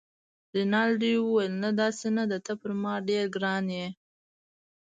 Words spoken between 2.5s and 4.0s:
پر ما ډېر ګران يې.